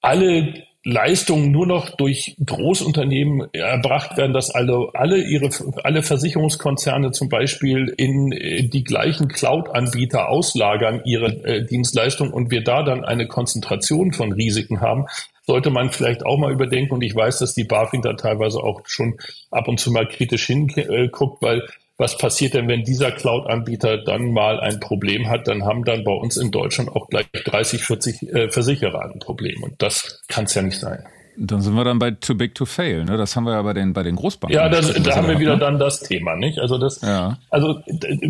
[0.00, 5.50] alle Leistungen nur noch durch Großunternehmen erbracht werden, dass alle, alle ihre,
[5.82, 12.84] alle Versicherungskonzerne zum Beispiel in die gleichen Cloud-Anbieter auslagern ihre äh, Dienstleistungen und wir da
[12.84, 15.06] dann eine Konzentration von Risiken haben,
[15.46, 16.94] sollte man vielleicht auch mal überdenken.
[16.94, 19.18] Und ich weiß, dass die BaFin da teilweise auch schon
[19.50, 21.66] ab und zu mal kritisch hinguckt, weil
[21.98, 25.48] was passiert denn, wenn dieser Cloud-Anbieter dann mal ein Problem hat?
[25.48, 29.62] Dann haben dann bei uns in Deutschland auch gleich 30, 40 äh, Versicherer ein Problem.
[29.62, 31.06] Und das kann es ja nicht sein.
[31.38, 33.04] Dann sind wir dann bei Too Big to Fail.
[33.04, 33.16] Ne?
[33.16, 34.56] Das haben wir ja bei den, bei den Großbanken.
[34.56, 35.58] Ja, das, da haben wir wieder ne?
[35.58, 36.34] dann das Thema.
[36.36, 36.58] nicht.
[36.58, 37.38] Also, das, ja.
[37.50, 37.80] also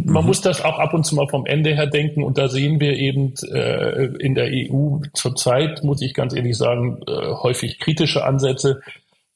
[0.04, 0.26] man mhm.
[0.26, 2.22] muss das auch ab und zu mal vom Ende her denken.
[2.22, 7.00] Und da sehen wir eben äh, in der EU zurzeit, muss ich ganz ehrlich sagen,
[7.06, 8.80] äh, häufig kritische Ansätze.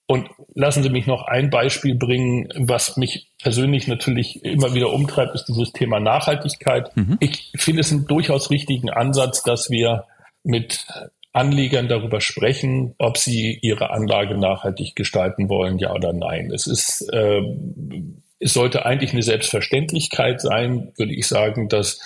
[0.07, 5.37] Und lassen Sie mich noch ein Beispiel bringen, was mich persönlich natürlich immer wieder umtreibt,
[5.37, 6.97] ist dieses Thema Nachhaltigkeit.
[6.97, 7.17] Mhm.
[7.21, 10.07] Ich finde es einen durchaus richtigen Ansatz, dass wir
[10.43, 10.85] mit
[11.33, 16.51] Anlegern darüber sprechen, ob sie ihre Anlage nachhaltig gestalten wollen, ja oder nein.
[16.53, 17.43] Es ist, äh,
[18.41, 22.01] es sollte eigentlich eine Selbstverständlichkeit sein, würde ich sagen, dass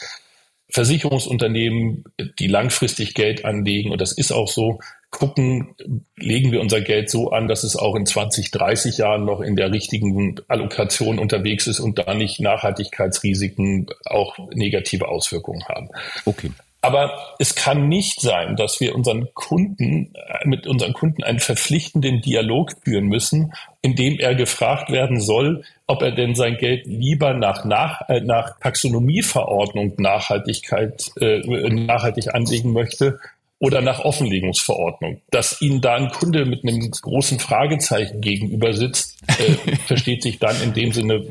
[0.70, 2.04] Versicherungsunternehmen,
[2.38, 5.76] die langfristig Geld anlegen, und das ist auch so, gucken,
[6.16, 9.54] legen wir unser Geld so an, dass es auch in 20, 30 Jahren noch in
[9.54, 15.88] der richtigen Allokation unterwegs ist und da nicht Nachhaltigkeitsrisiken auch negative Auswirkungen haben.
[16.24, 16.50] Okay.
[16.84, 22.20] Aber es kann nicht sein, dass wir unseren Kunden, äh, mit unseren Kunden einen verpflichtenden
[22.20, 27.32] Dialog führen müssen, in dem er gefragt werden soll, ob er denn sein Geld lieber
[27.32, 33.18] nach, nach, äh, nach Taxonomieverordnung Nachhaltigkeit, äh, nachhaltig anlegen möchte
[33.58, 35.22] oder nach Offenlegungsverordnung.
[35.30, 40.60] Dass Ihnen da ein Kunde mit einem großen Fragezeichen gegenüber sitzt, äh, versteht sich dann
[40.60, 41.24] in dem Sinne,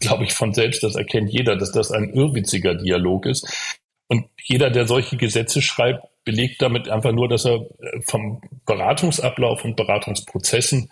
[0.00, 3.77] glaube ich, von selbst, das erkennt jeder, dass das ein irrwitziger Dialog ist.
[4.08, 9.64] Und jeder, der solche Gesetze schreibt, belegt damit einfach nur, dass er äh, vom Beratungsablauf
[9.64, 10.90] und Beratungsprozessen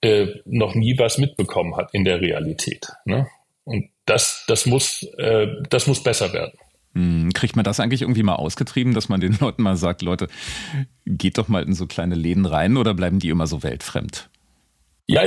[0.00, 2.88] äh, noch nie was mitbekommen hat in der Realität.
[3.04, 3.28] Ne?
[3.64, 6.52] Und das, das, muss, äh, das muss besser werden.
[6.94, 10.28] Hm, kriegt man das eigentlich irgendwie mal ausgetrieben, dass man den Leuten mal sagt, Leute,
[11.06, 14.30] geht doch mal in so kleine Läden rein oder bleiben die immer so weltfremd?
[15.10, 15.22] Ja,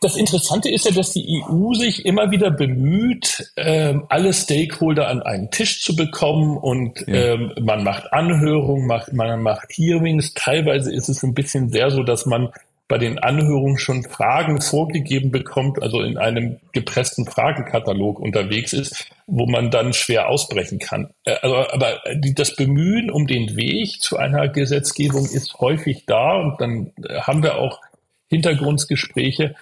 [0.00, 5.20] das Interessante ist ja, dass die EU sich immer wieder bemüht, ähm, alle Stakeholder an
[5.20, 7.34] einen Tisch zu bekommen und ja.
[7.34, 10.32] ähm, man macht Anhörungen, macht, man macht Hearings.
[10.34, 12.50] Teilweise ist es ein bisschen sehr so, dass man
[12.86, 19.46] bei den Anhörungen schon Fragen vorgegeben bekommt, also in einem gepressten Fragenkatalog unterwegs ist, wo
[19.46, 21.10] man dann schwer ausbrechen kann.
[21.24, 22.00] Äh, also, aber
[22.36, 26.92] das Bemühen um den Weg zu einer Gesetzgebung ist häufig da und dann
[27.22, 27.80] haben wir auch
[28.30, 29.54] Hintergrundgespräche.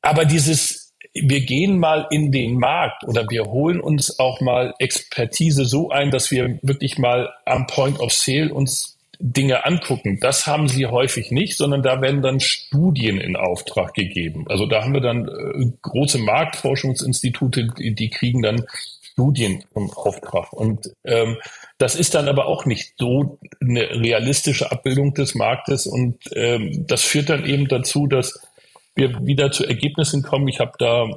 [0.00, 5.64] Aber dieses, wir gehen mal in den Markt oder wir holen uns auch mal Expertise
[5.64, 10.18] so ein, dass wir wirklich mal am Point of Sale uns Dinge angucken.
[10.20, 14.46] Das haben sie häufig nicht, sondern da werden dann Studien in Auftrag gegeben.
[14.48, 18.64] Also da haben wir dann äh, große Marktforschungsinstitute, die, die kriegen dann
[19.12, 20.52] Studien im Auftrag.
[20.52, 21.36] Und ähm,
[21.78, 25.86] das ist dann aber auch nicht so eine realistische Abbildung des Marktes.
[25.86, 28.40] Und ähm, das führt dann eben dazu, dass
[28.94, 30.48] wir wieder zu Ergebnissen kommen.
[30.48, 31.08] Ich habe da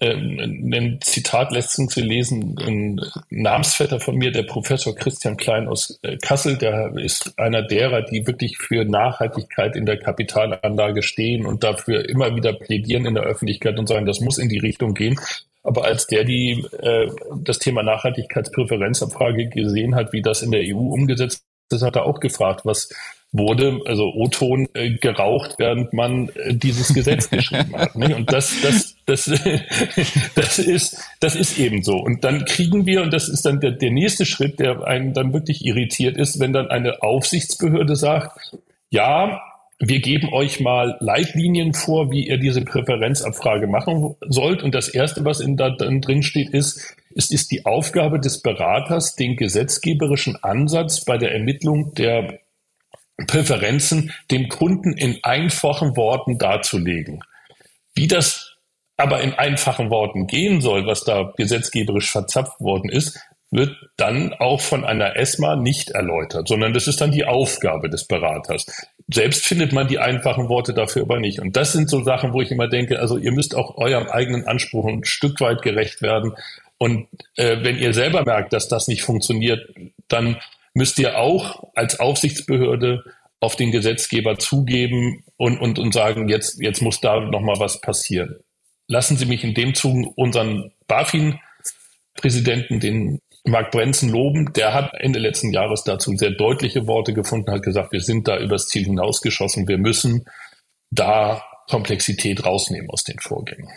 [0.00, 6.16] ähm, ein Zitat letztens gelesen, ein Namensvetter von mir, der Professor Christian Klein aus äh,
[6.18, 12.08] Kassel, der ist einer derer, die wirklich für Nachhaltigkeit in der Kapitalanlage stehen und dafür
[12.08, 15.18] immer wieder plädieren in der Öffentlichkeit und sagen, das muss in die Richtung gehen.
[15.64, 17.10] Aber als der die äh,
[17.42, 22.20] das Thema Nachhaltigkeitspräferenzabfrage gesehen hat, wie das in der EU umgesetzt ist, hat er auch
[22.20, 22.90] gefragt, was
[23.32, 27.96] wurde, also O-Ton äh, geraucht, während man äh, dieses Gesetz geschrieben hat.
[27.96, 28.14] Nicht?
[28.14, 29.24] Und das, das, das,
[30.36, 31.96] das ist, das ist eben so.
[31.96, 35.32] Und dann kriegen wir, und das ist dann der, der nächste Schritt, der einen dann
[35.32, 38.56] wirklich irritiert ist, wenn dann eine Aufsichtsbehörde sagt,
[38.90, 39.42] ja,
[39.78, 44.62] wir geben euch mal Leitlinien vor, wie ihr diese Präferenzabfrage machen sollt.
[44.62, 49.16] Und das Erste, was in da drin steht, ist, es ist die Aufgabe des Beraters,
[49.16, 52.40] den gesetzgeberischen Ansatz bei der Ermittlung der
[53.26, 57.22] Präferenzen dem Kunden in einfachen Worten darzulegen.
[57.94, 58.56] Wie das
[58.96, 63.18] aber in einfachen Worten gehen soll, was da gesetzgeberisch verzapft worden ist,
[63.50, 68.06] wird dann auch von einer ESMA nicht erläutert, sondern das ist dann die Aufgabe des
[68.06, 68.66] Beraters.
[69.08, 71.38] Selbst findet man die einfachen Worte dafür aber nicht.
[71.38, 74.46] Und das sind so Sachen, wo ich immer denke, also ihr müsst auch eurem eigenen
[74.46, 76.34] Anspruch ein Stück weit gerecht werden.
[76.78, 79.68] Und äh, wenn ihr selber merkt, dass das nicht funktioniert,
[80.08, 80.38] dann
[80.72, 83.04] müsst ihr auch als Aufsichtsbehörde
[83.40, 88.36] auf den Gesetzgeber zugeben und, und, und sagen, jetzt, jetzt muss da nochmal was passieren.
[88.88, 94.52] Lassen Sie mich in dem Zug unseren BaFin-Präsidenten, den Mark Brenzen loben.
[94.54, 98.38] Der hat Ende letzten Jahres dazu sehr deutliche Worte gefunden, hat gesagt, wir sind da
[98.38, 99.68] übers Ziel hinausgeschossen.
[99.68, 100.24] Wir müssen
[100.90, 103.68] da Komplexität rausnehmen aus den Vorgängen.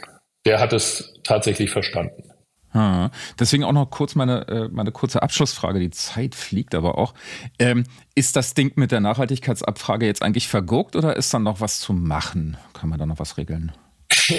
[0.46, 2.32] Der hat es tatsächlich verstanden.
[2.72, 3.10] Hm.
[3.40, 5.80] Deswegen auch noch kurz meine, äh, meine kurze Abschlussfrage.
[5.80, 7.14] Die Zeit fliegt aber auch.
[7.60, 11.80] Ähm, ist das Ding mit der Nachhaltigkeitsabfrage jetzt eigentlich verguckt oder ist dann noch was
[11.80, 12.58] zu machen?
[12.74, 13.72] Kann man da noch was regeln?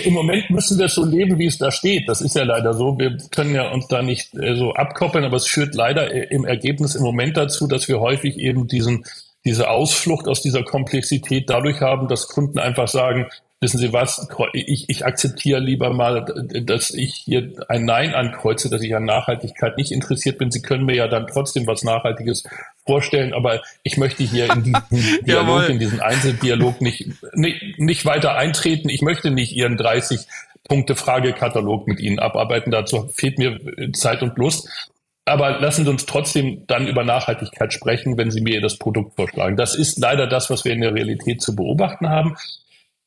[0.04, 2.09] Im Moment müssen wir so leben, wie es da steht.
[2.09, 2.98] Das ist ja leider so.
[2.98, 6.44] Wir können ja uns da nicht äh, so abkoppeln, aber es führt leider äh, im
[6.44, 9.04] Ergebnis im Moment dazu, dass wir häufig eben diesen,
[9.44, 13.26] diese Ausflucht aus dieser Komplexität dadurch haben, dass Kunden einfach sagen,
[13.61, 16.24] wissen Sie was, ich, ich akzeptiere lieber mal,
[16.64, 20.50] dass ich hier ein Nein ankreuze, dass ich an Nachhaltigkeit nicht interessiert bin.
[20.50, 22.44] Sie können mir ja dann trotzdem was Nachhaltiges
[22.88, 24.83] vorstellen, aber ich möchte hier in diesen
[25.27, 28.88] Dialog, in diesen Einzeldialog nicht, nicht, nicht weiter eintreten.
[28.88, 30.20] Ich möchte nicht Ihren 30
[30.66, 32.70] Punkte Fragekatalog mit Ihnen abarbeiten.
[32.70, 33.61] Dazu fehlt mir
[33.92, 34.90] Zeit und Lust.
[35.27, 39.59] Aber lassen Sie uns trotzdem dann über Nachhaltigkeit sprechen, wenn Sie mir das Produkt vorschlagen.
[39.59, 42.37] Das ist leider das, was wir in der Realität zu beobachten haben.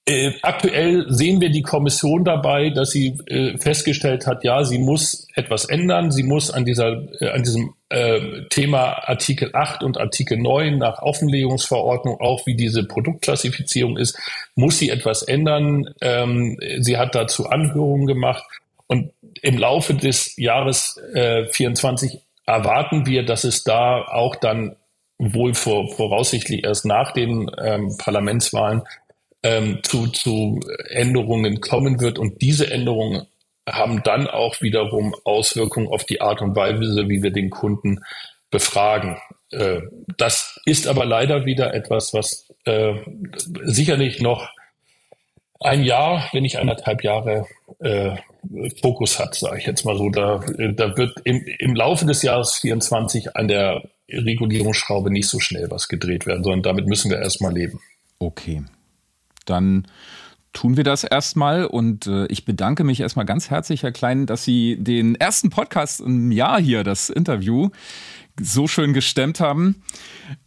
[0.08, 5.28] Äh, aktuell sehen wir die Kommission dabei, dass sie äh, festgestellt hat, ja, sie muss
[5.36, 6.12] etwas ändern.
[6.12, 11.04] Sie muss an dieser, äh, an diesem äh, Thema Artikel 8 und Artikel 9 nach
[11.04, 14.18] Offenlegungsverordnung, auch wie diese Produktklassifizierung ist,
[14.56, 15.86] muss sie etwas ändern.
[16.02, 18.44] Ähm, sie hat dazu Anhörungen gemacht
[18.88, 19.12] und
[19.44, 24.76] im Laufe des Jahres äh, 24 erwarten wir, dass es da auch dann
[25.20, 28.82] wohl vor, voraussichtlich erst nach den ähm, Parlamentswahlen
[29.44, 32.20] ähm, zu, zu Änderungen kommen wird.
[32.20, 33.28] Und diese Änderungen
[33.70, 38.02] haben dann auch wiederum Auswirkungen auf die Art und Weise, wie wir den Kunden
[38.50, 39.18] befragen.
[39.52, 39.82] Äh,
[40.18, 42.96] das ist aber leider wieder etwas, was äh,
[43.64, 44.50] sicherlich noch
[45.60, 47.46] ein Jahr, wenn nicht anderthalb Jahre
[47.80, 48.16] äh,
[48.82, 50.10] Fokus hat, sage ich jetzt mal so.
[50.10, 55.70] Da, da wird im, im Laufe des Jahres 24 an der Regulierungsschraube nicht so schnell
[55.70, 57.80] was gedreht werden, sondern damit müssen wir erstmal leben.
[58.18, 58.64] Okay,
[59.46, 59.88] dann
[60.54, 64.44] tun wir das erstmal und äh, ich bedanke mich erstmal ganz herzlich, Herr Klein, dass
[64.44, 67.70] Sie den ersten Podcast im Jahr hier, das Interview,
[68.40, 69.84] so schön gestemmt haben.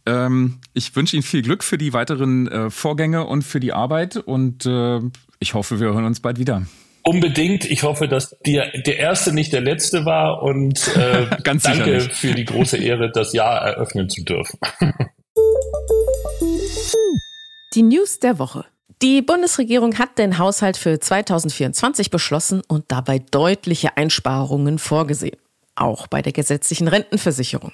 [0.05, 4.17] Ähm, ich wünsche Ihnen viel Glück für die weiteren äh, Vorgänge und für die Arbeit
[4.17, 4.99] und äh,
[5.39, 6.65] ich hoffe, wir hören uns bald wieder.
[7.03, 7.65] Unbedingt.
[7.65, 12.45] Ich hoffe, dass der, der erste nicht der letzte war und äh, danke für die
[12.45, 14.59] große Ehre, das Jahr eröffnen zu dürfen.
[17.75, 18.65] Die News der Woche.
[19.01, 25.37] Die Bundesregierung hat den Haushalt für 2024 beschlossen und dabei deutliche Einsparungen vorgesehen,
[25.75, 27.73] auch bei der gesetzlichen Rentenversicherung.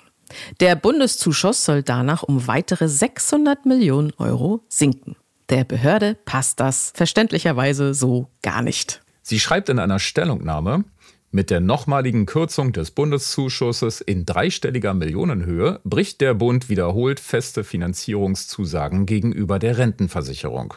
[0.59, 5.15] Der Bundeszuschuss soll danach um weitere 600 Millionen Euro sinken.
[5.49, 9.01] Der Behörde passt das verständlicherweise so gar nicht.
[9.21, 10.85] Sie schreibt in einer Stellungnahme,
[11.31, 19.05] mit der nochmaligen Kürzung des Bundeszuschusses in dreistelliger Millionenhöhe bricht der Bund wiederholt feste Finanzierungszusagen
[19.05, 20.73] gegenüber der Rentenversicherung.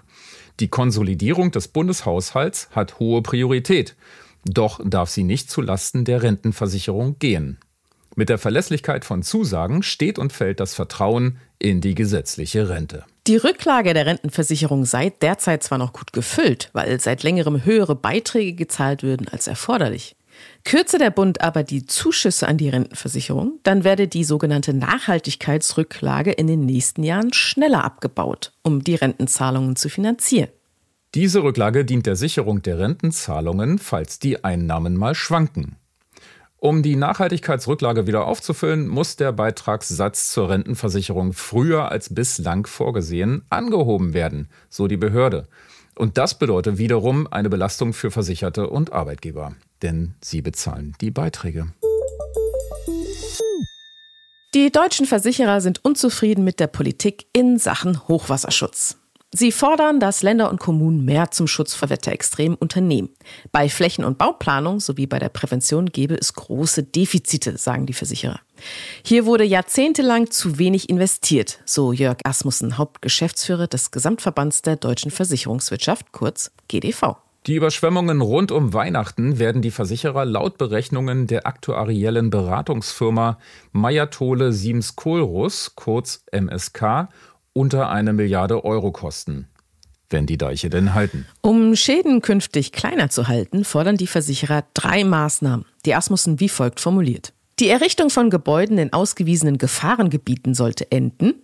[0.60, 3.96] Die Konsolidierung des Bundeshaushalts hat hohe Priorität,
[4.44, 7.58] doch darf sie nicht zu Lasten der Rentenversicherung gehen.
[8.14, 13.04] Mit der Verlässlichkeit von Zusagen steht und fällt das Vertrauen in die gesetzliche Rente.
[13.26, 18.52] Die Rücklage der Rentenversicherung sei derzeit zwar noch gut gefüllt, weil seit längerem höhere Beiträge
[18.52, 20.14] gezahlt würden als erforderlich.
[20.64, 26.46] Kürze der Bund aber die Zuschüsse an die Rentenversicherung, dann werde die sogenannte Nachhaltigkeitsrücklage in
[26.46, 30.48] den nächsten Jahren schneller abgebaut, um die Rentenzahlungen zu finanzieren.
[31.14, 35.76] Diese Rücklage dient der Sicherung der Rentenzahlungen, falls die Einnahmen mal schwanken.
[36.64, 44.14] Um die Nachhaltigkeitsrücklage wieder aufzufüllen, muss der Beitragssatz zur Rentenversicherung früher als bislang vorgesehen angehoben
[44.14, 45.46] werden, so die Behörde.
[45.96, 51.68] Und das bedeutet wiederum eine Belastung für Versicherte und Arbeitgeber, denn sie bezahlen die Beiträge.
[54.54, 58.98] Die deutschen Versicherer sind unzufrieden mit der Politik in Sachen Hochwasserschutz.
[59.36, 63.08] Sie fordern, dass Länder und Kommunen mehr zum Schutz vor Wetterextremen unternehmen.
[63.50, 68.38] Bei Flächen- und Bauplanung sowie bei der Prävention gebe es große Defizite, sagen die Versicherer.
[69.02, 76.12] Hier wurde jahrzehntelang zu wenig investiert, so Jörg Asmussen, Hauptgeschäftsführer des Gesamtverbands der deutschen Versicherungswirtschaft,
[76.12, 77.16] kurz GDV.
[77.48, 83.38] Die Überschwemmungen rund um Weihnachten werden die Versicherer laut Berechnungen der aktuariellen Beratungsfirma
[83.72, 87.08] Meyer-Tole Siems Kohlruss, kurz MSK,
[87.54, 89.48] unter eine Milliarde Euro kosten.
[90.10, 91.26] Wenn die Deiche denn halten.
[91.40, 95.64] Um Schäden künftig kleiner zu halten, fordern die Versicherer drei Maßnahmen.
[95.86, 97.32] Die Asmussen wie folgt formuliert.
[97.58, 101.34] Die Errichtung von Gebäuden in ausgewiesenen Gefahrengebieten sollte enden.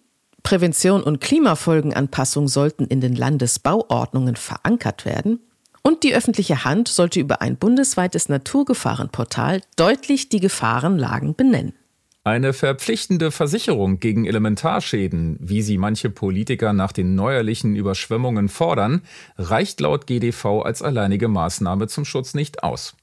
[0.42, 5.40] Prävention und Klimafolgenanpassung sollten in den Landesbauordnungen verankert werden.
[5.82, 11.72] Und die öffentliche Hand sollte über ein bundesweites Naturgefahrenportal deutlich die Gefahrenlagen benennen.
[12.22, 19.00] Eine verpflichtende Versicherung gegen Elementarschäden, wie sie manche Politiker nach den neuerlichen Überschwemmungen fordern,
[19.38, 22.94] reicht laut GDV als alleinige Maßnahme zum Schutz nicht aus.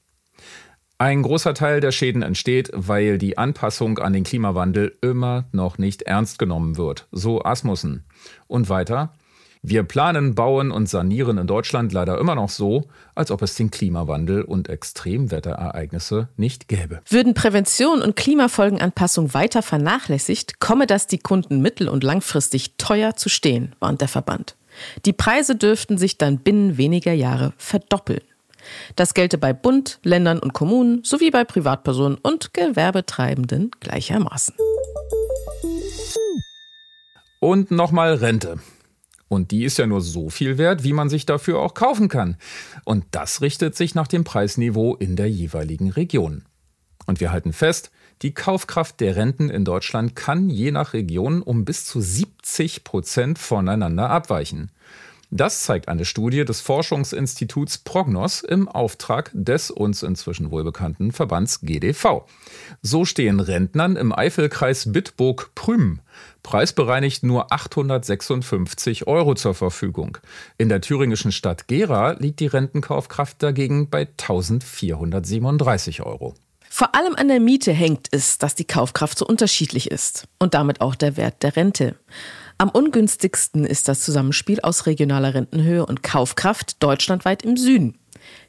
[0.98, 6.02] Ein großer Teil der Schäden entsteht, weil die Anpassung an den Klimawandel immer noch nicht
[6.02, 8.04] ernst genommen wird, so Asmussen.
[8.46, 9.14] Und weiter,
[9.62, 13.70] wir planen, bauen und sanieren in Deutschland leider immer noch so, als ob es den
[13.70, 17.00] Klimawandel und Extremwetterereignisse nicht gäbe.
[17.08, 23.28] Würden Prävention und Klimafolgenanpassung weiter vernachlässigt, komme das die Kunden mittel- und langfristig teuer zu
[23.28, 24.56] stehen, warnt der Verband.
[25.04, 28.20] Die Preise dürften sich dann binnen weniger Jahre verdoppeln.
[28.96, 34.54] Das gelte bei Bund, Ländern und Kommunen sowie bei Privatpersonen und Gewerbetreibenden gleichermaßen.
[37.40, 38.58] Und nochmal Rente.
[39.28, 42.36] Und die ist ja nur so viel wert, wie man sich dafür auch kaufen kann.
[42.84, 46.44] Und das richtet sich nach dem Preisniveau in der jeweiligen Region.
[47.06, 47.90] Und wir halten fest,
[48.22, 53.38] die Kaufkraft der Renten in Deutschland kann je nach Region um bis zu 70 Prozent
[53.38, 54.70] voneinander abweichen.
[55.30, 62.24] Das zeigt eine Studie des Forschungsinstituts Prognos im Auftrag des uns inzwischen wohlbekannten Verbands GDV.
[62.80, 66.00] So stehen Rentnern im Eifelkreis Bitburg-Prüm
[66.42, 70.16] preisbereinigt nur 856 Euro zur Verfügung.
[70.56, 76.34] In der thüringischen Stadt Gera liegt die Rentenkaufkraft dagegen bei 1437 Euro.
[76.70, 80.80] Vor allem an der Miete hängt es, dass die Kaufkraft so unterschiedlich ist und damit
[80.80, 81.96] auch der Wert der Rente.
[82.60, 87.96] Am ungünstigsten ist das Zusammenspiel aus regionaler Rentenhöhe und Kaufkraft deutschlandweit im Süden.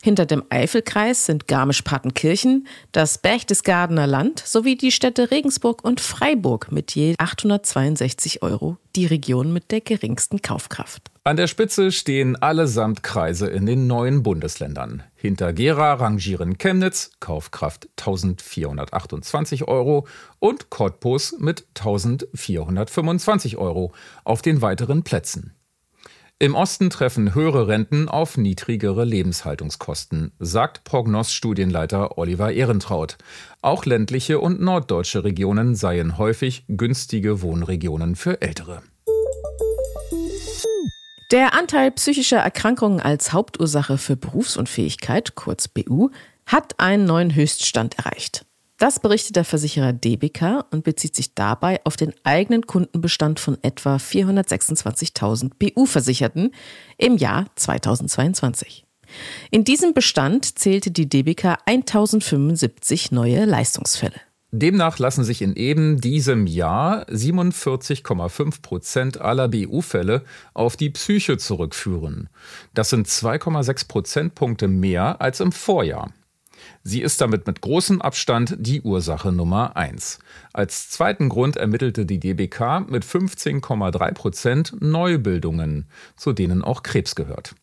[0.01, 6.95] Hinter dem Eifelkreis sind Garmisch-Partenkirchen, das Berchtesgadener Land sowie die Städte Regensburg und Freiburg mit
[6.95, 11.11] je 862 Euro, die Region mit der geringsten Kaufkraft.
[11.25, 15.03] An der Spitze stehen allesamt Kreise in den neuen Bundesländern.
[15.15, 20.07] Hinter Gera rangieren Chemnitz, Kaufkraft 1428 Euro
[20.39, 23.91] und Cottbus mit 1425 Euro
[24.23, 25.53] auf den weiteren Plätzen.
[26.41, 33.17] Im Osten treffen höhere Renten auf niedrigere Lebenshaltungskosten, sagt Prognos-Studienleiter Oliver Ehrentraut.
[33.61, 38.81] Auch ländliche und norddeutsche Regionen seien häufig günstige Wohnregionen für Ältere.
[41.33, 46.09] Der Anteil psychischer Erkrankungen als Hauptursache für Berufsunfähigkeit, kurz BU,
[46.45, 48.45] hat einen neuen Höchststand erreicht.
[48.79, 53.97] Das berichtet der Versicherer DBK und bezieht sich dabei auf den eigenen Kundenbestand von etwa
[53.97, 56.53] 426.000 BU-Versicherten
[56.97, 58.85] im Jahr 2022.
[59.51, 64.21] In diesem Bestand zählte die DBK 1075 neue Leistungsfälle.
[64.51, 72.29] Demnach lassen sich in eben diesem Jahr 47,5 Prozent aller BU-Fälle auf die Psyche zurückführen.
[72.73, 76.13] Das sind 2,6 Prozentpunkte mehr als im Vorjahr.
[76.83, 80.19] Sie ist damit mit großem Abstand die Ursache Nummer eins.
[80.53, 87.55] Als zweiten Grund ermittelte die DBK mit 15,3 Prozent Neubildungen, zu denen auch Krebs gehört.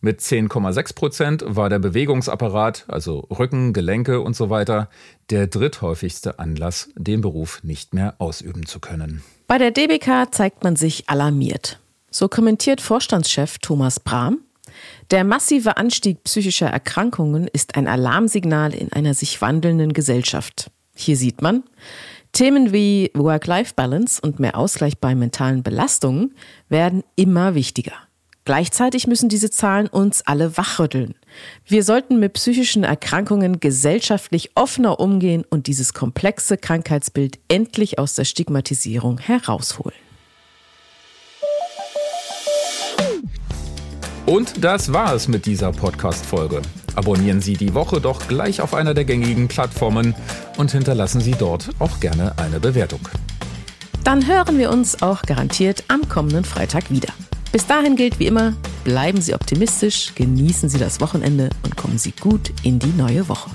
[0.00, 4.88] Mit 10,6 Prozent war der Bewegungsapparat, also Rücken, Gelenke und so weiter,
[5.30, 9.22] der dritthäufigste Anlass, den Beruf nicht mehr ausüben zu können.
[9.48, 11.80] Bei der DBK zeigt man sich alarmiert.
[12.10, 14.38] So kommentiert Vorstandschef Thomas Brahm,
[15.10, 20.70] der massive Anstieg psychischer Erkrankungen ist ein Alarmsignal in einer sich wandelnden Gesellschaft.
[20.94, 21.64] Hier sieht man,
[22.32, 26.34] Themen wie Work-Life-Balance und mehr Ausgleich bei mentalen Belastungen
[26.68, 27.94] werden immer wichtiger.
[28.44, 31.14] Gleichzeitig müssen diese Zahlen uns alle wachrütteln.
[31.66, 38.24] Wir sollten mit psychischen Erkrankungen gesellschaftlich offener umgehen und dieses komplexe Krankheitsbild endlich aus der
[38.24, 40.05] Stigmatisierung herausholen.
[44.26, 46.60] Und das war es mit dieser Podcast-Folge.
[46.96, 50.16] Abonnieren Sie die Woche doch gleich auf einer der gängigen Plattformen
[50.56, 53.08] und hinterlassen Sie dort auch gerne eine Bewertung.
[54.02, 57.12] Dann hören wir uns auch garantiert am kommenden Freitag wieder.
[57.52, 62.12] Bis dahin gilt wie immer, bleiben Sie optimistisch, genießen Sie das Wochenende und kommen Sie
[62.12, 63.50] gut in die neue Woche.